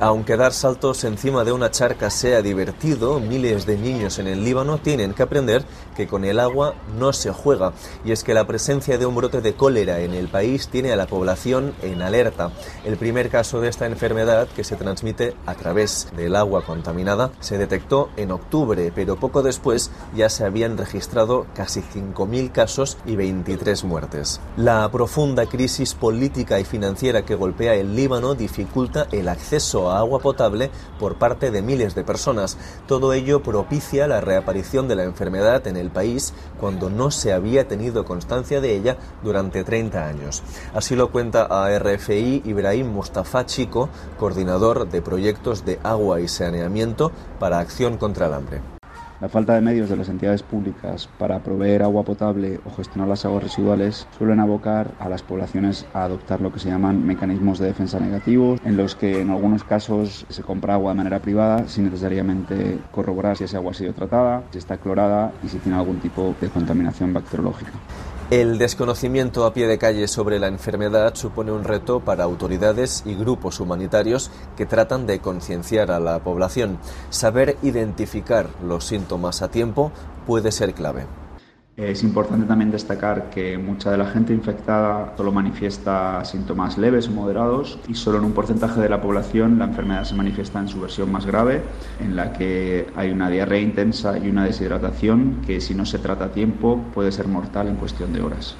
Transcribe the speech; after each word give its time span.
Aunque 0.00 0.36
dar 0.36 0.52
saltos 0.52 1.04
encima 1.04 1.44
de 1.44 1.52
una 1.52 1.70
charca 1.70 2.10
sea 2.10 2.42
divertido, 2.42 3.20
miles 3.20 3.64
de 3.64 3.78
niños 3.78 4.18
en 4.18 4.26
el 4.26 4.42
Líbano 4.42 4.78
tienen 4.78 5.14
que 5.14 5.22
aprender 5.22 5.64
que 5.96 6.08
con 6.08 6.24
el 6.24 6.40
agua 6.40 6.74
no 6.98 7.12
se 7.12 7.30
juega. 7.30 7.72
Y 8.04 8.10
es 8.10 8.24
que 8.24 8.34
la 8.34 8.44
presencia 8.44 8.98
de 8.98 9.06
un 9.06 9.14
brote 9.14 9.40
de 9.40 9.54
cólera 9.54 10.00
en 10.00 10.12
el 10.12 10.26
país 10.26 10.68
tiene 10.68 10.92
a 10.92 10.96
la 10.96 11.06
población 11.06 11.74
en 11.82 12.02
alerta. 12.02 12.50
El 12.84 12.96
primer 12.96 13.30
caso 13.30 13.60
de 13.60 13.68
esta 13.68 13.86
enfermedad, 13.86 14.48
que 14.48 14.64
se 14.64 14.74
transmite 14.74 15.36
a 15.46 15.54
través 15.54 16.08
del 16.16 16.34
agua 16.34 16.64
contaminada, 16.64 17.30
se 17.38 17.56
detectó 17.56 18.10
en 18.16 18.32
octubre, 18.32 18.90
pero 18.94 19.16
poco 19.16 19.42
después 19.42 19.92
ya 20.16 20.28
se 20.28 20.44
habían 20.44 20.76
registrado 20.76 21.46
casi 21.54 21.82
5.000 21.82 22.50
casos 22.50 22.98
y 23.06 23.14
23 23.14 23.84
muertes. 23.84 24.40
La 24.56 24.90
profunda 24.90 25.46
crisis 25.46 25.94
política 25.94 26.58
y 26.58 26.64
financiera 26.64 27.24
que 27.24 27.36
golpea 27.36 27.74
el 27.74 27.94
Líbano 27.94 28.34
dificulta 28.34 29.06
el 29.12 29.28
acceso 29.28 29.83
a 29.90 29.98
agua 29.98 30.18
potable 30.18 30.70
por 30.98 31.16
parte 31.16 31.50
de 31.50 31.62
miles 31.62 31.94
de 31.94 32.04
personas. 32.04 32.56
Todo 32.86 33.12
ello 33.12 33.42
propicia 33.42 34.06
la 34.06 34.20
reaparición 34.20 34.88
de 34.88 34.96
la 34.96 35.04
enfermedad 35.04 35.66
en 35.66 35.76
el 35.76 35.90
país 35.90 36.34
cuando 36.60 36.90
no 36.90 37.10
se 37.10 37.32
había 37.32 37.68
tenido 37.68 38.04
constancia 38.04 38.60
de 38.60 38.74
ella 38.76 38.96
durante 39.22 39.64
30 39.64 40.06
años. 40.06 40.42
Así 40.74 40.96
lo 40.96 41.10
cuenta 41.10 41.44
a 41.44 41.78
RFI 41.78 42.42
Ibrahim 42.44 42.88
Mustafa 42.88 43.46
Chico, 43.46 43.88
coordinador 44.18 44.88
de 44.88 45.02
proyectos 45.02 45.64
de 45.64 45.78
agua 45.82 46.20
y 46.20 46.28
saneamiento 46.28 47.12
para 47.38 47.58
Acción 47.58 47.96
contra 47.96 48.26
el 48.26 48.34
Hambre. 48.34 48.73
La 49.24 49.30
falta 49.30 49.54
de 49.54 49.62
medios 49.62 49.88
de 49.88 49.96
las 49.96 50.10
entidades 50.10 50.42
públicas 50.42 51.08
para 51.18 51.38
proveer 51.42 51.82
agua 51.82 52.04
potable 52.04 52.60
o 52.62 52.70
gestionar 52.76 53.08
las 53.08 53.24
aguas 53.24 53.44
residuales 53.44 54.06
suelen 54.18 54.38
abocar 54.38 54.92
a 54.98 55.08
las 55.08 55.22
poblaciones 55.22 55.86
a 55.94 56.04
adoptar 56.04 56.42
lo 56.42 56.52
que 56.52 56.60
se 56.60 56.68
llaman 56.68 57.06
mecanismos 57.06 57.58
de 57.58 57.68
defensa 57.68 57.98
negativos, 57.98 58.60
en 58.62 58.76
los 58.76 58.94
que 58.94 59.22
en 59.22 59.30
algunos 59.30 59.64
casos 59.64 60.26
se 60.28 60.42
compra 60.42 60.74
agua 60.74 60.92
de 60.92 60.98
manera 60.98 61.20
privada 61.20 61.66
sin 61.68 61.84
necesariamente 61.84 62.80
corroborar 62.90 63.38
si 63.38 63.44
esa 63.44 63.56
agua 63.56 63.70
ha 63.70 63.74
sido 63.74 63.94
tratada, 63.94 64.44
si 64.52 64.58
está 64.58 64.76
clorada 64.76 65.32
y 65.42 65.48
si 65.48 65.58
tiene 65.58 65.78
algún 65.78 66.00
tipo 66.00 66.36
de 66.38 66.50
contaminación 66.50 67.14
bacteriológica. 67.14 67.72
El 68.34 68.58
desconocimiento 68.58 69.44
a 69.44 69.52
pie 69.52 69.68
de 69.68 69.78
calle 69.78 70.08
sobre 70.08 70.40
la 70.40 70.48
enfermedad 70.48 71.14
supone 71.14 71.52
un 71.52 71.62
reto 71.62 72.00
para 72.00 72.24
autoridades 72.24 73.04
y 73.06 73.14
grupos 73.14 73.60
humanitarios 73.60 74.32
que 74.56 74.66
tratan 74.66 75.06
de 75.06 75.20
concienciar 75.20 75.92
a 75.92 76.00
la 76.00 76.18
población. 76.18 76.78
Saber 77.10 77.56
identificar 77.62 78.48
los 78.60 78.86
síntomas 78.86 79.40
a 79.40 79.52
tiempo 79.52 79.92
puede 80.26 80.50
ser 80.50 80.74
clave. 80.74 81.06
Es 81.76 82.04
importante 82.04 82.46
también 82.46 82.70
destacar 82.70 83.30
que 83.30 83.58
mucha 83.58 83.90
de 83.90 83.98
la 83.98 84.06
gente 84.06 84.32
infectada 84.32 85.12
solo 85.16 85.32
manifiesta 85.32 86.24
síntomas 86.24 86.78
leves 86.78 87.08
o 87.08 87.10
moderados 87.10 87.80
y 87.88 87.94
solo 87.94 88.18
en 88.18 88.24
un 88.24 88.32
porcentaje 88.32 88.80
de 88.80 88.88
la 88.88 89.02
población 89.02 89.58
la 89.58 89.64
enfermedad 89.64 90.04
se 90.04 90.14
manifiesta 90.14 90.60
en 90.60 90.68
su 90.68 90.80
versión 90.80 91.10
más 91.10 91.26
grave, 91.26 91.62
en 91.98 92.14
la 92.14 92.32
que 92.32 92.86
hay 92.94 93.10
una 93.10 93.28
diarrea 93.28 93.60
intensa 93.60 94.16
y 94.18 94.30
una 94.30 94.44
deshidratación 94.44 95.42
que 95.44 95.60
si 95.60 95.74
no 95.74 95.84
se 95.84 95.98
trata 95.98 96.26
a 96.26 96.32
tiempo 96.32 96.80
puede 96.94 97.10
ser 97.10 97.26
mortal 97.26 97.66
en 97.66 97.74
cuestión 97.74 98.12
de 98.12 98.22
horas. 98.22 98.56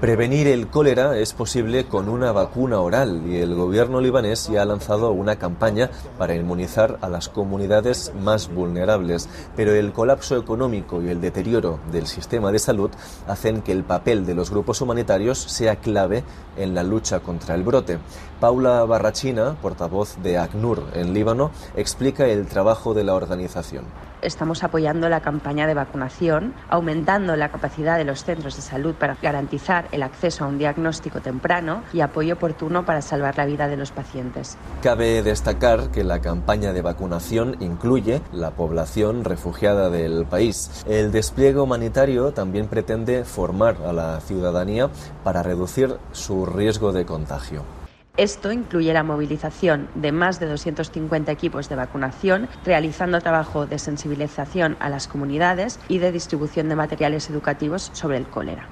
Prevenir 0.00 0.46
el 0.46 0.68
cólera 0.68 1.18
es 1.18 1.32
posible 1.32 1.84
con 1.84 2.08
una 2.08 2.32
vacuna 2.32 2.80
oral 2.80 3.22
y 3.26 3.36
el 3.36 3.54
gobierno 3.54 4.00
libanés 4.00 4.48
ya 4.48 4.62
ha 4.62 4.64
lanzado 4.64 5.10
una 5.10 5.36
campaña 5.36 5.90
para 6.18 6.34
inmunizar 6.34 6.98
a 7.00 7.08
las 7.08 7.28
comunidades 7.28 8.12
más 8.20 8.52
vulnerables. 8.52 9.28
Pero 9.56 9.74
el 9.74 9.92
colapso 9.92 10.36
económico 10.36 11.02
y 11.02 11.08
el 11.08 11.20
deterioro 11.20 11.80
del 11.90 12.06
sistema 12.06 12.52
de 12.52 12.58
salud 12.58 12.90
hacen 13.26 13.62
que 13.62 13.72
el 13.72 13.84
papel 13.84 14.24
de 14.24 14.34
los 14.34 14.50
grupos 14.50 14.80
humanitarios 14.80 15.38
sea 15.38 15.76
clave 15.76 16.22
en 16.56 16.74
la 16.74 16.82
lucha 16.82 17.20
contra 17.20 17.54
el 17.54 17.62
brote. 17.62 17.98
Paula 18.40 18.84
Barrachina, 18.84 19.56
portavoz 19.60 20.16
de 20.22 20.38
ACNUR 20.38 20.84
en 20.94 21.12
Líbano, 21.12 21.50
explica 21.76 22.26
el 22.26 22.46
trabajo 22.46 22.94
de 22.94 23.04
la 23.04 23.14
organización 23.14 24.09
estamos 24.22 24.62
apoyando 24.64 25.08
la 25.08 25.20
campaña 25.20 25.66
de 25.66 25.74
vacunación, 25.74 26.54
aumentando 26.68 27.36
la 27.36 27.50
capacidad 27.50 27.98
de 27.98 28.04
los 28.04 28.24
centros 28.24 28.56
de 28.56 28.62
salud 28.62 28.94
para 28.94 29.16
garantizar 29.20 29.88
el 29.92 30.02
acceso 30.02 30.44
a 30.44 30.48
un 30.48 30.58
diagnóstico 30.58 31.20
temprano 31.20 31.82
y 31.92 32.00
apoyo 32.00 32.34
oportuno 32.34 32.84
para 32.84 33.02
salvar 33.02 33.36
la 33.36 33.46
vida 33.46 33.68
de 33.68 33.76
los 33.76 33.90
pacientes. 33.90 34.56
Cabe 34.82 35.22
destacar 35.22 35.90
que 35.90 36.04
la 36.04 36.20
campaña 36.20 36.72
de 36.72 36.82
vacunación 36.82 37.56
incluye 37.60 38.20
la 38.32 38.52
población 38.52 39.24
refugiada 39.24 39.90
del 39.90 40.26
país. 40.26 40.84
El 40.86 41.12
despliegue 41.12 41.58
humanitario 41.58 42.32
también 42.32 42.68
pretende 42.68 43.24
formar 43.24 43.76
a 43.86 43.92
la 43.92 44.20
ciudadanía 44.20 44.90
para 45.24 45.42
reducir 45.42 45.96
su 46.12 46.46
riesgo 46.46 46.92
de 46.92 47.04
contagio. 47.04 47.79
Esto 48.20 48.52
incluye 48.52 48.92
la 48.92 49.02
movilización 49.02 49.88
de 49.94 50.12
más 50.12 50.38
de 50.40 50.46
250 50.46 51.32
equipos 51.32 51.70
de 51.70 51.74
vacunación, 51.74 52.50
realizando 52.66 53.18
trabajo 53.22 53.64
de 53.64 53.78
sensibilización 53.78 54.76
a 54.78 54.90
las 54.90 55.08
comunidades 55.08 55.80
y 55.88 56.00
de 56.00 56.12
distribución 56.12 56.68
de 56.68 56.76
materiales 56.76 57.30
educativos 57.30 57.88
sobre 57.94 58.18
el 58.18 58.26
cólera. 58.26 58.68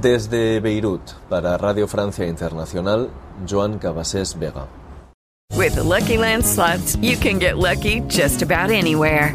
Desde 0.00 0.60
Beirut, 0.60 1.02
para 1.28 1.58
Radio 1.58 1.86
Francia 1.86 2.26
Internacional, 2.26 3.10
Joan 3.46 3.78
Cabasés 3.78 4.38
Vega. 4.38 4.68
With 5.54 5.74
the 5.74 5.84
Lucky 5.84 6.16
Land 6.16 6.46
slots, 6.46 6.96
you 7.02 7.18
can 7.18 7.38
get 7.38 7.58
lucky 7.58 8.00
just 8.08 8.40
about 8.40 8.70
anywhere. 8.70 9.34